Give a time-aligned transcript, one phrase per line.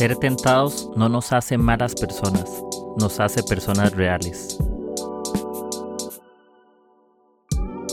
[0.00, 2.50] Ser tentados no nos hace malas personas,
[2.96, 4.56] nos hace personas reales.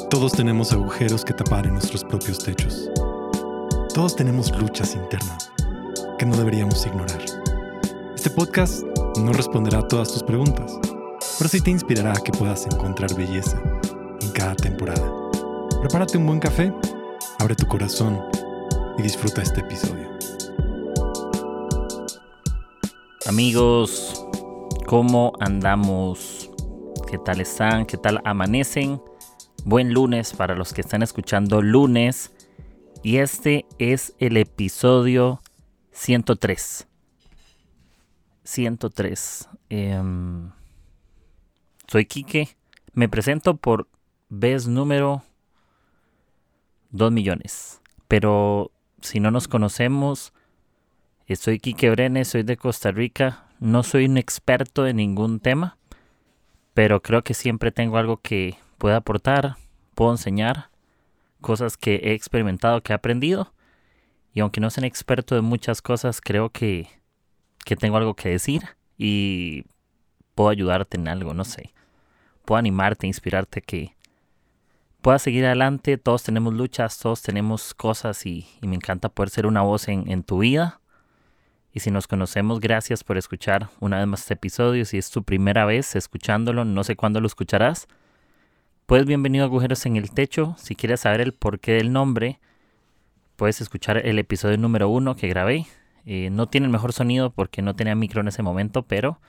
[0.09, 2.89] Todos tenemos agujeros que tapar en nuestros propios techos.
[3.93, 5.51] Todos tenemos luchas internas
[6.17, 7.19] que no deberíamos ignorar.
[8.15, 8.83] Este podcast
[9.19, 10.79] no responderá a todas tus preguntas,
[11.37, 13.61] pero sí te inspirará a que puedas encontrar belleza
[14.21, 15.11] en cada temporada.
[15.81, 16.73] Prepárate un buen café,
[17.37, 18.17] abre tu corazón
[18.97, 20.06] y disfruta este episodio.
[23.27, 24.25] Amigos,
[24.85, 26.49] ¿cómo andamos?
[27.11, 27.85] ¿Qué tal están?
[27.85, 29.01] ¿Qué tal amanecen?
[29.65, 32.31] Buen lunes para los que están escuchando lunes.
[33.03, 35.41] Y este es el episodio
[35.91, 36.87] 103.
[38.45, 39.49] 103.
[39.67, 40.51] Em,
[41.85, 42.55] soy Quique.
[42.93, 43.89] Me presento por
[44.29, 45.21] vez número
[46.91, 47.81] 2 millones.
[48.07, 50.31] Pero si no nos conocemos,
[51.35, 53.47] soy Quique Brenes, soy de Costa Rica.
[53.59, 55.77] No soy un experto en ningún tema,
[56.73, 59.57] pero creo que siempre tengo algo que pueda aportar,
[59.93, 60.69] puedo enseñar
[61.41, 63.53] cosas que he experimentado, que he aprendido.
[64.33, 66.87] Y aunque no sea experto de muchas cosas, creo que,
[67.65, 68.61] que tengo algo que decir
[68.97, 69.65] y
[70.35, 71.73] puedo ayudarte en algo, no sé.
[72.45, 73.95] Puedo animarte, inspirarte que
[75.01, 75.97] puedas seguir adelante.
[75.97, 80.09] Todos tenemos luchas, todos tenemos cosas y, y me encanta poder ser una voz en,
[80.09, 80.79] en tu vida.
[81.73, 84.85] Y si nos conocemos, gracias por escuchar una vez más este episodio.
[84.85, 87.87] Si es tu primera vez escuchándolo, no sé cuándo lo escucharás.
[88.85, 90.55] Pues bienvenido a Agujeros en el Techo.
[90.57, 92.39] Si quieres saber el porqué del nombre,
[93.35, 95.67] puedes escuchar el episodio número uno que grabé.
[96.05, 99.19] Eh, no tiene el mejor sonido porque no tenía micro en ese momento, pero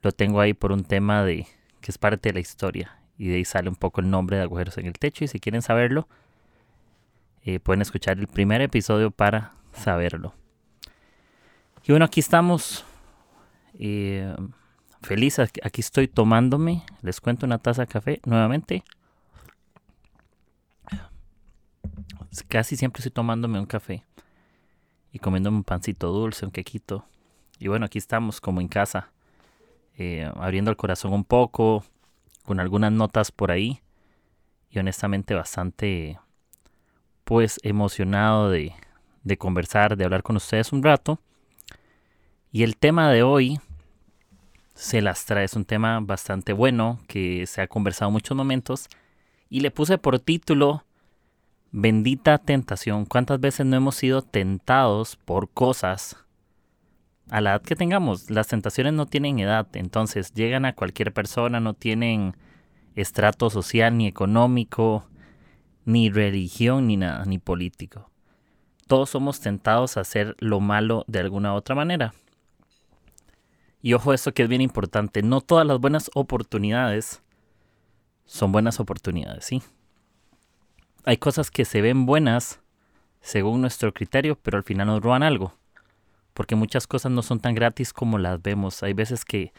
[0.00, 1.46] lo tengo ahí por un tema de
[1.82, 2.96] que es parte de la historia.
[3.18, 5.24] Y de ahí sale un poco el nombre de Agujeros en el Techo.
[5.24, 6.08] Y si quieren saberlo,
[7.44, 10.34] eh, pueden escuchar el primer episodio para saberlo.
[11.84, 12.84] Y bueno, aquí estamos.
[13.74, 14.32] Eh,
[15.02, 16.84] feliz, aquí estoy tomándome.
[17.02, 18.84] Les cuento una taza de café nuevamente.
[22.48, 24.04] Casi siempre estoy tomándome un café
[25.12, 27.04] y comiéndome un pancito dulce, un quequito.
[27.58, 29.10] Y bueno, aquí estamos como en casa,
[29.98, 31.84] eh, abriendo el corazón un poco,
[32.44, 33.80] con algunas notas por ahí.
[34.70, 36.18] Y honestamente bastante,
[37.24, 38.72] pues, emocionado de,
[39.24, 41.20] de conversar, de hablar con ustedes un rato.
[42.54, 43.60] Y el tema de hoy
[44.74, 48.88] se las trae, es un tema bastante bueno que se ha conversado en muchos momentos
[49.48, 50.84] y le puse por título
[51.70, 53.06] Bendita tentación.
[53.06, 56.18] ¿Cuántas veces no hemos sido tentados por cosas
[57.30, 58.30] a la edad que tengamos?
[58.30, 62.36] Las tentaciones no tienen edad, entonces llegan a cualquier persona, no tienen
[62.94, 65.08] estrato social ni económico,
[65.86, 68.10] ni religión, ni nada, ni político.
[68.86, 72.12] Todos somos tentados a hacer lo malo de alguna u otra manera.
[73.82, 77.22] Y ojo esto que es bien importante, no todas las buenas oportunidades
[78.24, 79.62] son buenas oportunidades, ¿sí?
[81.04, 82.60] Hay cosas que se ven buenas
[83.20, 85.54] según nuestro criterio, pero al final nos roban algo.
[86.32, 88.82] Porque muchas cosas no son tan gratis como las vemos.
[88.82, 89.52] Hay veces que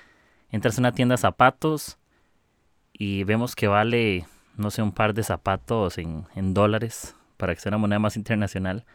[0.50, 1.97] entras en una tienda de zapatos
[2.94, 7.61] y vemos que vale, no sé, un par de zapatos en, en dólares, para que
[7.61, 8.85] sea una moneda más internacional.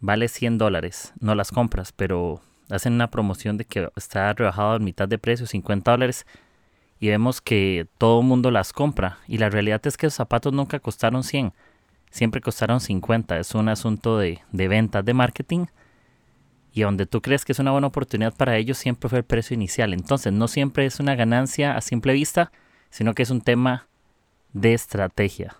[0.00, 1.12] Vale 100 dólares.
[1.18, 5.46] No las compras, pero hacen una promoción de que está rebajado a mitad de precio,
[5.46, 6.26] 50 dólares,
[7.00, 9.18] y vemos que todo el mundo las compra.
[9.28, 11.52] Y la realidad es que los zapatos nunca costaron 100,
[12.10, 13.38] siempre costaron 50.
[13.38, 15.66] Es un asunto de, de ventas, de marketing.
[16.72, 19.54] Y donde tú crees que es una buena oportunidad para ellos, siempre fue el precio
[19.54, 19.92] inicial.
[19.92, 22.50] Entonces, no siempre es una ganancia a simple vista,
[22.90, 23.86] sino que es un tema
[24.52, 25.56] de estrategia.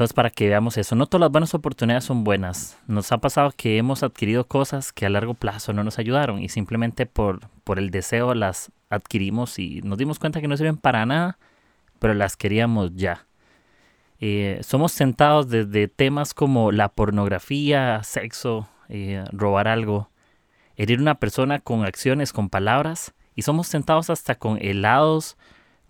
[0.00, 2.78] Entonces, para que veamos eso, no todas las buenas oportunidades son buenas.
[2.86, 6.48] Nos ha pasado que hemos adquirido cosas que a largo plazo no nos ayudaron y
[6.48, 11.04] simplemente por, por el deseo las adquirimos y nos dimos cuenta que no sirven para
[11.04, 11.36] nada,
[11.98, 13.26] pero las queríamos ya.
[14.20, 20.08] Eh, somos sentados desde temas como la pornografía, sexo, eh, robar algo,
[20.76, 25.36] herir una persona con acciones, con palabras, y somos tentados hasta con helados,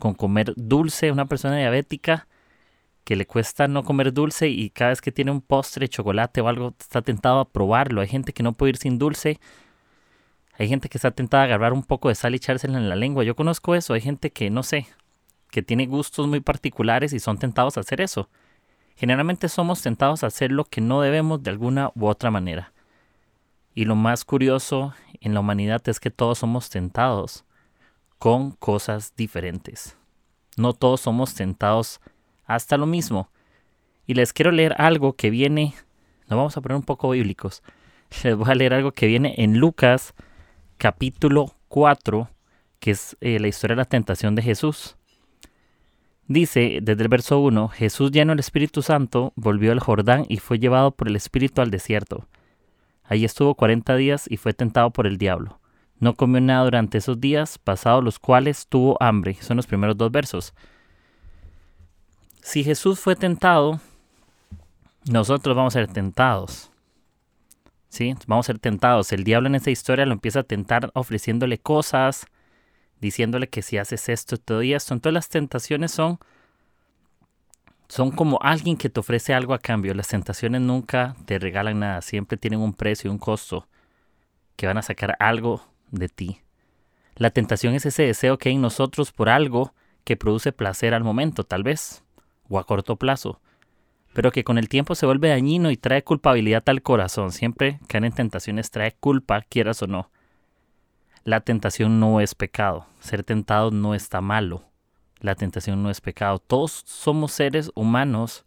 [0.00, 2.26] con comer dulce, una persona diabética
[3.10, 6.46] que le cuesta no comer dulce y cada vez que tiene un postre, chocolate o
[6.46, 8.02] algo, está tentado a probarlo.
[8.02, 9.40] Hay gente que no puede ir sin dulce.
[10.56, 12.94] Hay gente que está tentada a agarrar un poco de sal y echársela en la
[12.94, 13.24] lengua.
[13.24, 13.94] Yo conozco eso.
[13.94, 14.86] Hay gente que, no sé,
[15.50, 18.28] que tiene gustos muy particulares y son tentados a hacer eso.
[18.94, 22.72] Generalmente somos tentados a hacer lo que no debemos de alguna u otra manera.
[23.74, 27.44] Y lo más curioso en la humanidad es que todos somos tentados
[28.20, 29.96] con cosas diferentes.
[30.56, 32.00] No todos somos tentados
[32.54, 33.30] hasta lo mismo.
[34.06, 35.74] Y les quiero leer algo que viene,
[36.28, 37.62] nos vamos a poner un poco bíblicos,
[38.24, 40.14] les voy a leer algo que viene en Lucas
[40.78, 42.28] capítulo 4,
[42.78, 44.96] que es eh, la historia de la tentación de Jesús.
[46.26, 50.58] Dice desde el verso 1, Jesús lleno del Espíritu Santo volvió al Jordán y fue
[50.58, 52.28] llevado por el Espíritu al desierto.
[53.04, 55.58] Allí estuvo cuarenta días y fue tentado por el diablo.
[55.98, 59.34] No comió nada durante esos días, pasados los cuales tuvo hambre.
[59.40, 60.54] Son los primeros dos versos.
[62.42, 63.80] Si Jesús fue tentado,
[65.10, 66.70] nosotros vamos a ser tentados.
[67.88, 68.14] ¿Sí?
[68.26, 69.12] Vamos a ser tentados.
[69.12, 72.26] El diablo en esta historia lo empieza a tentar ofreciéndole cosas,
[73.00, 74.94] diciéndole que si haces esto, todo y esto.
[74.94, 76.18] Entonces las tentaciones son,
[77.88, 79.92] son como alguien que te ofrece algo a cambio.
[79.94, 83.66] Las tentaciones nunca te regalan nada, siempre tienen un precio y un costo
[84.54, 86.40] que van a sacar algo de ti.
[87.16, 91.02] La tentación es ese deseo que hay en nosotros por algo que produce placer al
[91.02, 92.04] momento, tal vez,
[92.50, 93.40] o a corto plazo,
[94.12, 97.32] pero que con el tiempo se vuelve dañino y trae culpabilidad al corazón.
[97.32, 100.10] Siempre caer en tentaciones trae culpa, quieras o no.
[101.24, 102.86] La tentación no es pecado.
[102.98, 104.64] Ser tentado no está malo.
[105.20, 106.38] La tentación no es pecado.
[106.38, 108.44] Todos somos seres humanos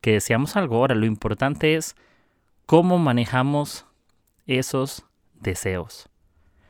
[0.00, 0.76] que deseamos algo.
[0.76, 1.94] Ahora, lo importante es
[2.64, 3.86] cómo manejamos
[4.46, 5.04] esos
[5.34, 6.08] deseos.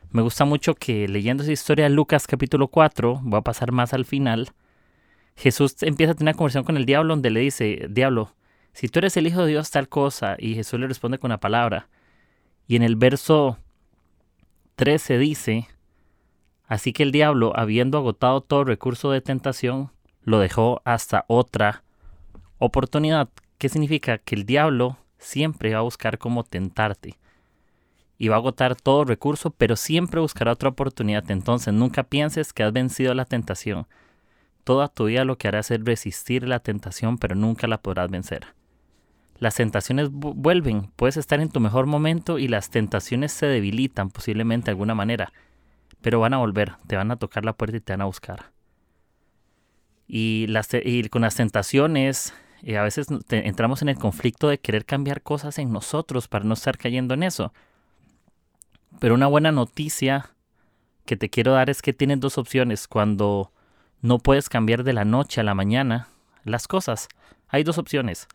[0.09, 3.93] Me gusta mucho que leyendo esa historia de Lucas capítulo 4, voy a pasar más
[3.93, 4.51] al final,
[5.37, 8.33] Jesús empieza a tener una conversación con el diablo donde le dice, diablo,
[8.73, 11.39] si tú eres el Hijo de Dios tal cosa, y Jesús le responde con una
[11.39, 11.89] palabra.
[12.67, 13.59] Y en el verso
[14.75, 15.67] 13 dice,
[16.67, 19.91] así que el diablo, habiendo agotado todo recurso de tentación,
[20.23, 21.83] lo dejó hasta otra
[22.57, 23.29] oportunidad.
[23.59, 24.17] ¿Qué significa?
[24.17, 27.15] Que el diablo siempre va a buscar cómo tentarte.
[28.17, 31.29] Y va a agotar todo recurso, pero siempre buscará otra oportunidad.
[31.29, 33.85] Entonces nunca pienses que has vencido la tentación.
[34.67, 38.47] Toda tu vida lo que harás es resistir la tentación, pero nunca la podrás vencer.
[39.39, 44.65] Las tentaciones vuelven, puedes estar en tu mejor momento y las tentaciones se debilitan posiblemente
[44.65, 45.31] de alguna manera,
[46.01, 48.51] pero van a volver, te van a tocar la puerta y te van a buscar.
[50.05, 50.67] Y, las,
[51.11, 55.71] con las tentaciones, eh, a veces entramos en el conflicto de querer cambiar cosas en
[55.71, 57.53] nosotros para no estar cayendo en eso.
[58.99, 60.31] Pero una buena noticia
[61.05, 62.89] que te quiero dar es que tienes dos opciones.
[62.89, 63.53] Cuando
[64.01, 66.07] no puedes cambiar de la noche a la mañana
[66.43, 67.09] las cosas,
[67.49, 68.27] hay dos opciones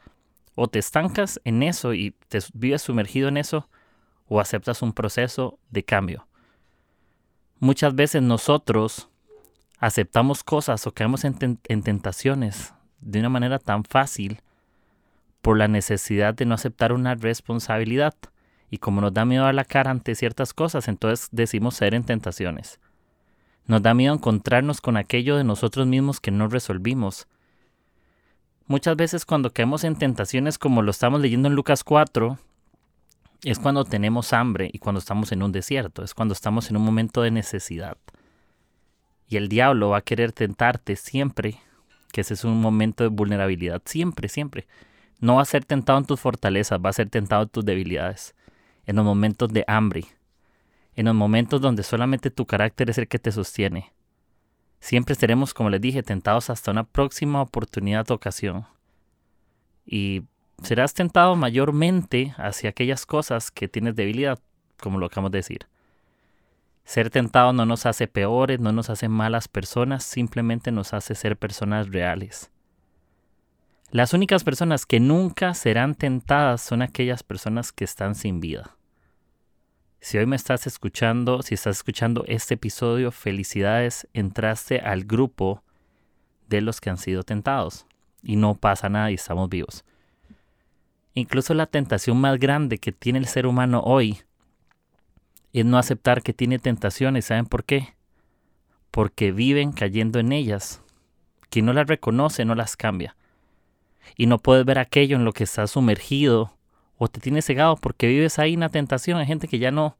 [0.54, 3.68] o te estancas en eso y te vives sumergido en eso,
[4.28, 6.26] o aceptas un proceso de cambio.
[7.58, 9.08] Muchas veces nosotros
[9.78, 14.40] aceptamos cosas o caemos en, tentaciones de una manera tan fácil
[15.42, 18.14] por la necesidad de no aceptar una responsabilidad.
[18.70, 22.04] Y como nos da miedo a la cara ante ciertas cosas, entonces decimos ser en
[22.04, 22.80] tentaciones.
[23.66, 27.26] Nos da miedo encontrarnos con aquello de nosotros mismos que no resolvimos
[28.72, 32.38] Muchas veces cuando caemos en tentaciones como lo estamos leyendo en Lucas 4,
[33.44, 36.82] es cuando tenemos hambre y cuando estamos en un desierto, es cuando estamos en un
[36.82, 37.98] momento de necesidad.
[39.28, 41.58] Y el diablo va a querer tentarte siempre
[42.12, 44.66] que ese es un momento de vulnerabilidad, siempre, siempre.
[45.20, 48.34] No va a ser tentado en tus fortalezas, va a ser tentado en tus debilidades,
[48.86, 50.06] en los momentos de hambre,
[50.94, 53.92] en los momentos donde solamente tu carácter es el que te sostiene,
[54.82, 58.66] Siempre estaremos, como les dije, tentados hasta una próxima oportunidad o ocasión.
[59.86, 60.24] Y
[60.60, 64.40] serás tentado mayormente hacia aquellas cosas que tienes debilidad,
[64.81, 65.69] como lo acabamos de decir.
[66.84, 71.36] Ser tentado no nos hace peores, no nos hace malas personas, simplemente nos hace ser
[71.36, 72.50] personas reales.
[73.93, 78.76] Las únicas personas que nunca serán tentadas son aquellas personas que están sin vida.
[80.02, 85.62] Si hoy me estás escuchando, si estás escuchando este episodio, felicidades, entraste al grupo
[86.48, 87.86] de los que han sido tentados.
[88.20, 89.84] Y no pasa nada y estamos vivos.
[91.14, 94.22] Incluso la tentación más grande que tiene el ser humano hoy
[95.52, 97.26] es no aceptar que tiene tentaciones.
[97.26, 97.94] ¿Saben por qué?
[98.90, 100.82] Porque viven cayendo en ellas.
[101.48, 103.14] Quien no las reconoce no las cambia.
[104.16, 106.58] Y no puedes ver aquello en lo que estás sumergido
[107.04, 109.18] o te tienes cegado porque vives ahí en la tentación.
[109.18, 109.98] Hay gente que ya no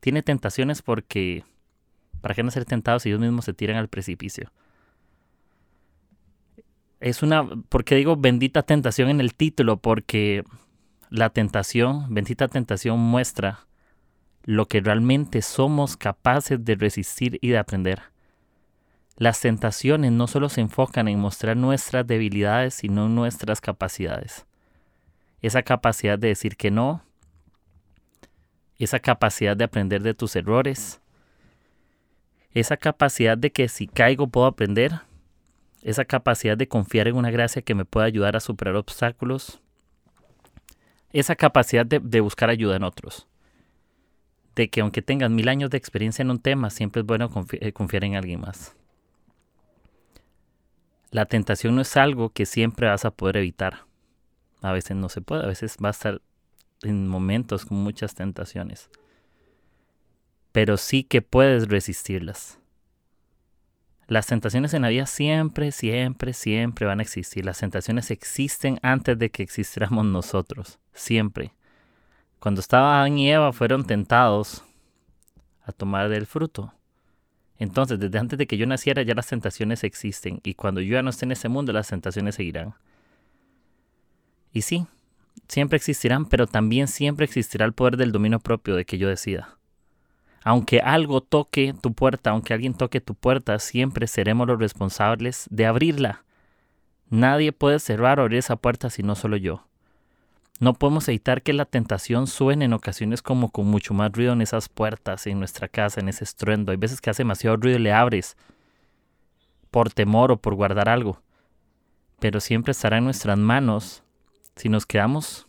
[0.00, 1.44] tiene tentaciones porque...
[2.20, 4.52] ¿Para qué no ser tentados si ellos mismos se tiran al precipicio?
[7.00, 7.48] Es una...
[7.70, 9.78] porque digo bendita tentación en el título?
[9.78, 10.44] Porque
[11.08, 13.66] la tentación, bendita tentación muestra
[14.44, 18.02] lo que realmente somos capaces de resistir y de aprender.
[19.16, 24.44] Las tentaciones no solo se enfocan en mostrar nuestras debilidades, sino nuestras capacidades
[25.42, 27.04] esa capacidad de decir que no,
[28.78, 31.00] esa capacidad de aprender de tus errores,
[32.54, 35.00] esa capacidad de que si caigo puedo aprender,
[35.82, 39.60] esa capacidad de confiar en una gracia que me pueda ayudar a superar obstáculos,
[41.12, 43.26] esa capacidad de, buscar ayuda en otros.
[44.54, 47.72] De que aunque tengas mil años de experiencia en un tema, siempre es bueno eh,
[47.72, 48.74] confiar en alguien más.
[51.10, 53.84] La tentación no es algo que siempre vas a poder evitar.
[54.62, 56.22] A veces no se puede, a veces va a estar
[56.82, 58.88] en momentos con muchas tentaciones.
[60.52, 62.58] Pero sí que puedes resistirlas.
[64.08, 67.44] Las tentaciones en la vida siempre, siempre, siempre van a existir.
[67.44, 70.78] Las tentaciones existen antes de que existiéramos nosotros.
[70.92, 71.54] Siempre.
[72.38, 74.64] Cuando estaba Adán y Eva fueron tentados
[75.64, 76.74] a tomar del fruto.
[77.58, 80.40] Entonces, desde antes de que yo naciera ya las tentaciones existen.
[80.42, 82.74] Y cuando yo ya no esté en ese mundo, las tentaciones seguirán.
[84.52, 84.86] Y sí,
[85.48, 89.56] siempre existirán, pero también siempre existirá el poder del dominio propio de que yo decida.
[90.44, 95.66] Aunque algo toque tu puerta, aunque alguien toque tu puerta, siempre seremos los responsables de
[95.66, 96.24] abrirla.
[97.10, 99.66] Nadie puede cerrar o abrir esa puerta si no solo yo.
[100.58, 104.42] No podemos evitar que la tentación suene en ocasiones como con mucho más ruido en
[104.42, 106.72] esas puertas, en nuestra casa, en ese estruendo.
[106.72, 108.36] Hay veces que hace demasiado ruido y le abres
[109.70, 111.20] por temor o por guardar algo.
[112.20, 114.04] Pero siempre estará en nuestras manos
[114.56, 115.48] si nos quedamos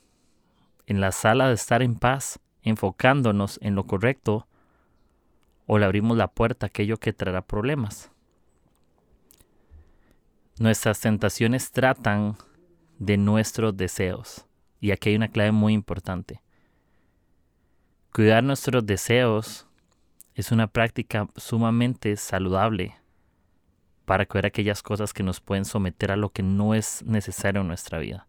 [0.85, 4.47] en la sala de estar en paz, enfocándonos en lo correcto,
[5.65, 8.11] o le abrimos la puerta a aquello que traerá problemas.
[10.59, 12.35] Nuestras tentaciones tratan
[12.99, 14.45] de nuestros deseos.
[14.79, 16.41] Y aquí hay una clave muy importante.
[18.11, 19.67] Cuidar nuestros deseos
[20.35, 22.95] es una práctica sumamente saludable
[24.05, 27.67] para cuidar aquellas cosas que nos pueden someter a lo que no es necesario en
[27.67, 28.27] nuestra vida.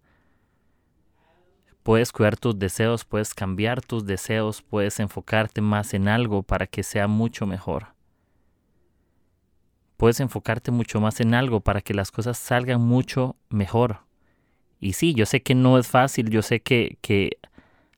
[1.84, 6.82] Puedes cuidar tus deseos, puedes cambiar tus deseos, puedes enfocarte más en algo para que
[6.82, 7.88] sea mucho mejor.
[9.98, 13.98] Puedes enfocarte mucho más en algo para que las cosas salgan mucho mejor.
[14.80, 17.36] Y sí, yo sé que no es fácil, yo sé que, que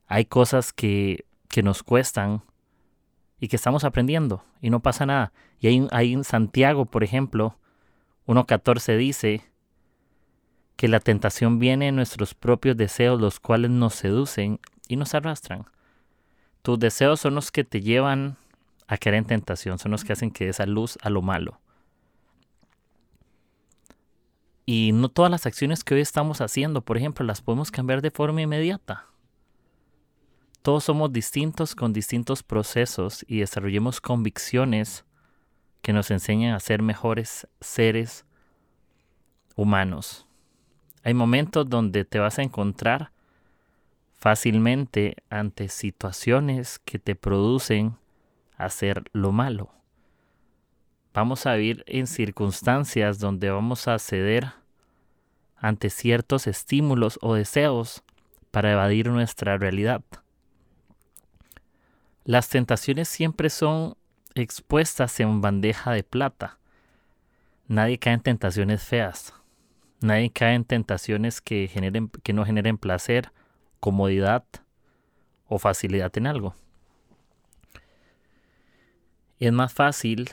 [0.05, 2.43] hay cosas que, que, nos cuestan
[3.39, 5.31] y que estamos aprendiendo y no pasa nada.
[5.61, 7.57] Y hay, hay en Santiago, por ejemplo,
[8.25, 9.43] 1.14 dice,
[10.77, 15.65] que la tentación viene en nuestros propios deseos, los cuales nos seducen y nos arrastran.
[16.61, 18.37] Tus deseos son los que te llevan
[18.87, 21.59] a caer en tentación, son los que hacen que des a luz a lo malo.
[24.67, 28.11] Y no todas las acciones que hoy estamos haciendo, por ejemplo, las podemos cambiar de
[28.11, 29.07] forma inmediata.
[30.61, 35.05] Todos somos distintos con distintos procesos y desarrollemos convicciones
[35.81, 38.25] que nos enseñan a ser mejores seres
[39.55, 40.26] humanos.
[41.03, 43.11] Hay momentos donde te vas a encontrar
[44.17, 47.95] fácilmente ante situaciones que te producen
[48.57, 49.69] hacer lo malo.
[51.13, 54.53] Vamos a vivir en circunstancias donde vamos a ceder
[55.55, 58.03] ante ciertos estímulos o deseos
[58.51, 60.03] para evadir nuestra realidad.
[62.23, 63.95] Las tentaciones siempre son
[64.35, 66.57] expuestas en bandeja de plata.
[67.67, 69.33] Nadie cae en tentaciones feas.
[69.99, 73.31] Nadie cae en tentaciones que, generen, que no generen placer,
[73.79, 74.43] comodidad
[75.47, 76.55] o facilidad en algo.
[79.39, 80.31] Es más fácil,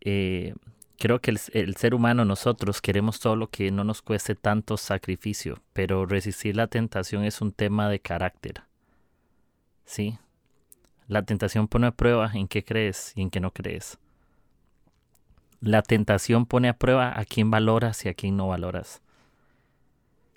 [0.00, 0.54] eh,
[0.98, 4.76] creo que el, el, ser humano, nosotros queremos todo lo que no nos cueste tanto
[4.76, 8.62] sacrificio, pero resistir la tentación es un tema de carácter.
[9.84, 10.18] ¿Sí?
[11.06, 13.98] La tentación pone a prueba en qué crees y en qué no crees.
[15.60, 19.02] La tentación pone a prueba a quién valoras y a quién no valoras.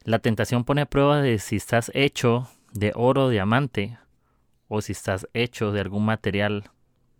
[0.03, 3.97] La tentación pone a prueba de si estás hecho de oro diamante
[4.67, 6.71] o si estás hecho de algún material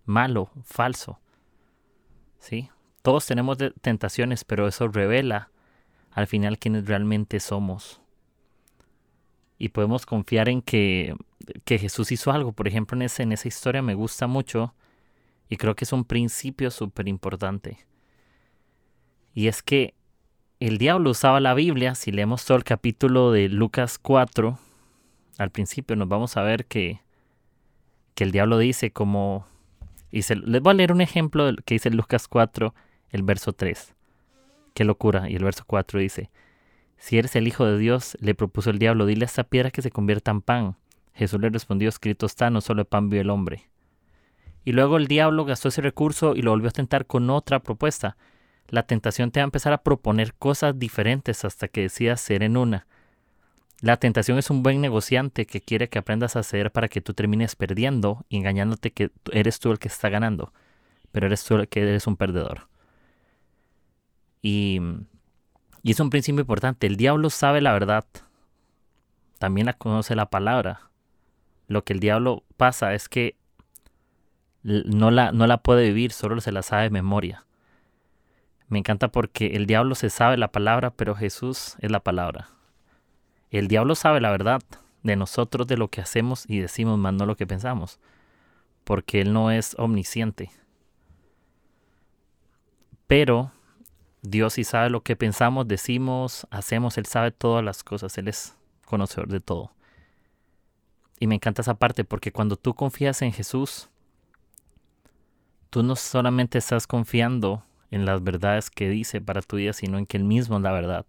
[0.06, 1.20] malo, falso.
[2.40, 2.70] ¿Sí?
[3.02, 5.52] Todos tenemos tentaciones, pero eso revela
[6.12, 8.02] al final quiénes realmente somos.
[9.58, 11.16] Y podemos confiar en que,
[11.66, 12.54] que Jesús hizo algo.
[12.54, 14.74] Por ejemplo, en, en esa historia me gusta mucho
[15.50, 17.80] y creo que es un principio súper importante.
[19.34, 19.96] Y es que
[20.60, 21.96] el diablo usaba la Biblia.
[21.96, 24.60] Si leemos todo el capítulo de Lucas 4,
[25.40, 27.02] al principio nos vamos a ver que,
[28.14, 29.48] que el diablo dice como...
[30.12, 32.74] Y les voy a leer un ejemplo que dice Lucas 4,
[33.10, 33.96] el verso 3.
[34.74, 35.30] Qué locura.
[35.30, 36.30] Y el verso 4 dice,
[36.98, 39.82] si eres el Hijo de Dios, le propuso el diablo, dile a esta piedra que
[39.82, 40.76] se convierta en pan.
[41.14, 43.70] Jesús le respondió, escrito está, no solo de pan vive el hombre.
[44.66, 48.18] Y luego el diablo gastó ese recurso y lo volvió a tentar con otra propuesta
[48.72, 52.58] la tentación te va a empezar a proponer cosas diferentes hasta que decidas ser en
[52.58, 52.88] una.
[53.82, 57.14] La tentación es un buen negociante que quiere que aprendas a ceder para que tú
[57.14, 60.54] termines perdiendo y engañándote que eres tú el que está ganando,
[61.12, 62.68] pero eres tú el que eres un perdedor.
[64.42, 64.82] Y,
[65.82, 66.88] y es un principio importante.
[66.88, 68.06] El diablo sabe la verdad.
[69.38, 70.92] también la conoce la palabra.
[71.68, 73.38] Lo que el diablo pasa es que
[74.64, 77.46] no la, no la puede vivir, solo se la sabe de memoria.
[78.68, 82.50] Me encanta porque el diablo se sabe la palabra, pero Jesús es la palabra.
[83.50, 84.62] El diablo sabe la verdad
[85.02, 88.00] de nosotros, de lo que hacemos y decimos, más no lo que pensamos,
[88.84, 90.52] porque Él no es omnisciente.
[93.08, 93.52] Pero
[94.22, 98.56] Dios sí sabe lo que pensamos, decimos, hacemos, Él sabe todas las cosas, Él es
[98.86, 99.72] conocedor de todo.
[101.20, 103.90] Y me encanta esa parte porque cuando tú confías en Jesús,
[105.70, 110.06] tú no solamente estás confiando en las verdades que dice para tu vida, sino en
[110.06, 111.06] que Él mismo es la verdad.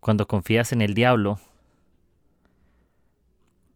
[0.00, 1.38] Cuando confías en el diablo,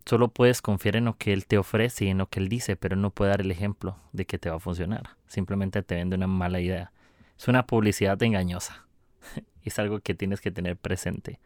[0.07, 2.77] solo puedes confiar en lo que Él te ofrece y en lo que Él dice,
[2.77, 5.17] pero no puede dar el ejemplo de que te va a funcionar.
[5.27, 6.93] Simplemente te vende una mala idea.
[7.39, 8.87] Es una publicidad engañosa.
[9.65, 11.41] es algo que tienes que tener presente.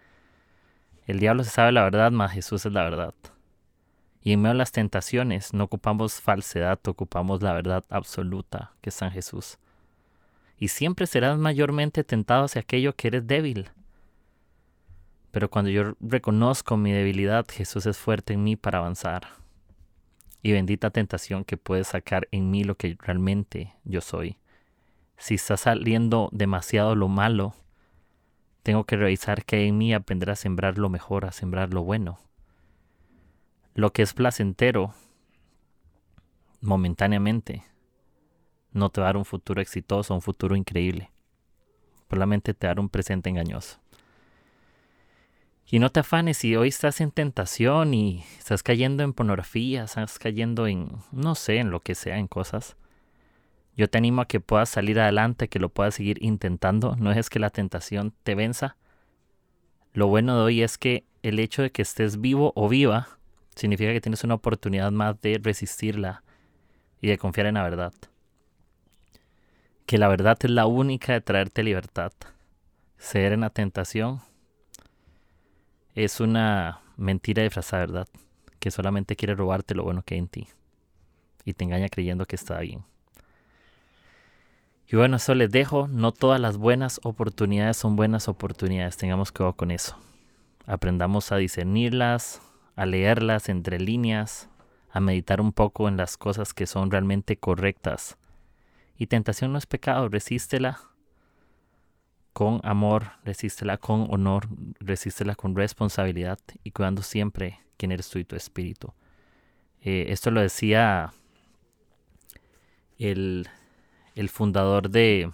[1.07, 3.15] El diablo se sabe la verdad, mas Jesús es la verdad.
[4.27, 8.95] Y en medio de las tentaciones no ocupamos falsedad, ocupamos la verdad absoluta que es
[8.95, 9.59] San Jesús.
[10.57, 13.69] Y siempre serás mayormente tentado hacia aquello que eres débil.
[15.31, 19.29] Pero cuando yo reconozco mi debilidad, Jesús es fuerte en mí para avanzar.
[20.41, 24.39] Y bendita tentación que puede sacar en mí lo que realmente yo soy.
[25.19, 27.55] Si está saliendo demasiado lo malo,
[28.63, 32.19] tengo que revisar que en mí aprender a sembrar lo mejor, a sembrar lo bueno.
[33.75, 34.95] Lo que es placentero,
[36.61, 37.65] momentáneamente,
[38.71, 41.11] no te va a dar un futuro exitoso, un futuro increíble.
[42.09, 43.81] Solamente te va a dar un presente engañoso.
[45.67, 50.21] Y no te afanes si hoy estás en tentación y estás cayendo en pornografía, estás
[50.21, 52.77] cayendo en, no sé, en lo que sea, en cosas.
[53.77, 56.95] Yo te animo a que puedas salir adelante, que lo puedas seguir intentando.
[56.95, 58.77] No es que la tentación te venza.
[59.95, 63.19] Lo bueno de hoy es que el hecho de que estés vivo o viva
[63.55, 66.23] significa que tienes una oportunidad más de resistirla
[67.01, 67.93] y de confiar en la verdad.
[69.87, 72.13] Que la verdad es la única de traerte libertad.
[72.99, 74.21] Ceder en la tentación
[75.95, 78.09] es una mentira disfrazada, ¿verdad?
[78.59, 80.49] Que solamente quiere robarte lo bueno que hay en ti
[81.45, 82.85] y te engaña creyendo que está bien.
[84.91, 85.89] Y bueno, eso les dejo.
[85.89, 88.97] No todas las buenas oportunidades son buenas oportunidades.
[88.97, 89.97] Tengamos cuidado con eso.
[90.67, 92.41] Aprendamos a discernirlas,
[92.77, 94.49] a leerlas entre líneas,
[94.91, 98.17] a meditar un poco en las cosas que son realmente correctas.
[98.97, 100.81] Y tentación no es pecado, resístela
[102.33, 104.49] con amor, resístela con honor,
[104.81, 108.93] resístela con responsabilidad y cuidando siempre quién eres tú y tu espíritu.
[109.81, 111.13] Eh, esto lo decía
[112.99, 113.49] el
[114.15, 115.31] el fundador de,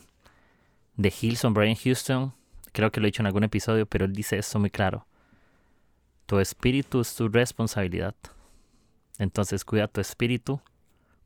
[0.97, 2.33] de Hillsong, Brian Houston,
[2.73, 5.07] creo que lo he dicho en algún episodio, pero él dice esto muy claro.
[6.31, 8.15] Tu espíritu es tu responsabilidad.
[9.19, 10.61] Entonces cuida tu espíritu,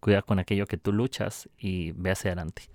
[0.00, 2.70] cuida con aquello que tú luchas y ve hacia adelante.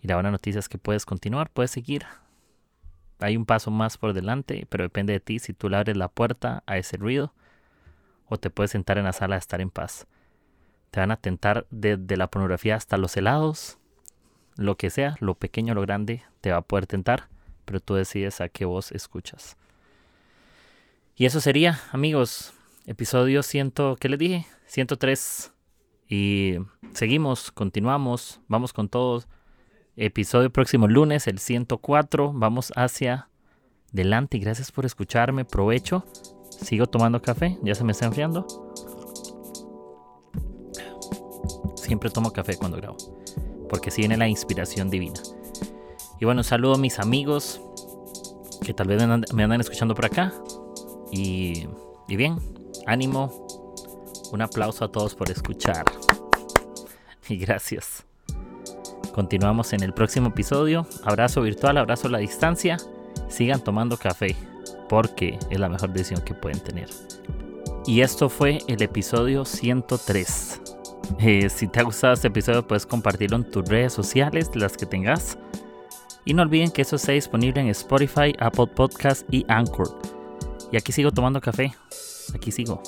[0.00, 2.06] Y la buena noticia es que puedes continuar, puedes seguir.
[3.18, 6.06] Hay un paso más por delante, pero depende de ti si tú le abres la
[6.06, 7.34] puerta a ese ruido
[8.28, 10.06] o te puedes sentar en la sala a estar en paz.
[10.92, 13.78] Te van a tentar desde la pornografía hasta los helados,
[14.54, 17.26] lo que sea, lo pequeño o lo grande, te va a poder tentar,
[17.64, 19.56] pero tú decides a qué voz escuchas.
[21.14, 22.52] Y eso sería, amigos,
[22.86, 24.46] episodio 100, ¿qué les dije?
[24.66, 25.52] 103.
[26.08, 26.56] Y
[26.94, 29.28] seguimos, continuamos, vamos con todos.
[29.96, 32.32] Episodio próximo lunes, el 104.
[32.32, 33.28] Vamos hacia
[33.92, 34.38] delante.
[34.38, 35.44] Gracias por escucharme.
[35.44, 36.04] Provecho.
[36.50, 37.58] Sigo tomando café.
[37.62, 38.46] Ya se me está enfriando.
[41.76, 42.96] Siempre tomo café cuando grabo
[43.72, 45.18] porque si viene la inspiración divina.
[46.20, 47.58] Y bueno, saludo a mis amigos
[48.62, 50.30] que tal vez me andan, escuchando por acá.
[51.12, 51.68] Y,
[52.08, 52.38] y bien,
[52.86, 53.46] ánimo.
[54.32, 55.84] Un aplauso a todos por escuchar.
[57.28, 58.04] Y gracias.
[59.14, 60.86] Continuamos en el próximo episodio.
[61.04, 62.78] Abrazo virtual, abrazo a la distancia.
[63.28, 64.34] Sigan tomando café
[64.88, 66.88] porque es la mejor decisión que pueden tener.
[67.86, 70.60] Y esto fue el episodio 103.
[71.18, 74.86] Eh, si te ha gustado este episodio, puedes compartirlo en tus redes sociales, las que
[74.86, 75.36] tengas.
[76.24, 80.21] Y no olviden que eso está disponible en Spotify, Apple Podcast y Anchor.
[80.72, 81.74] Y aquí sigo tomando café.
[82.34, 82.82] Aquí sigo.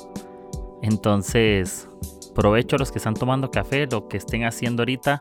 [0.83, 1.89] Entonces,
[2.35, 5.21] provecho a los que están tomando café, lo que estén haciendo ahorita.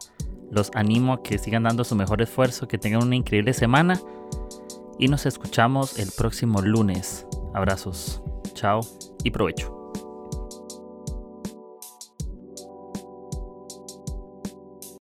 [0.49, 3.99] Los animo a que sigan dando su mejor esfuerzo, que tengan una increíble semana.
[4.97, 7.28] Y nos escuchamos el próximo lunes.
[7.54, 8.21] Abrazos.
[8.54, 8.82] Chao
[9.23, 9.82] y provecho.